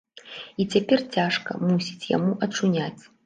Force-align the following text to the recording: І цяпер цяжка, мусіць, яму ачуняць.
І 0.63 0.65
цяпер 0.75 1.03
цяжка, 1.17 1.51
мусіць, 1.67 2.09
яму 2.17 2.31
ачуняць. 2.47 3.03